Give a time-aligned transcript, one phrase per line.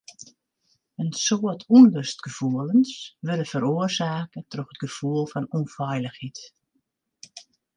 [1.01, 2.91] In soad ûnlustgefoelens
[3.25, 6.37] wurde feroarsake troch it gefoel fan ûnfeilichheid.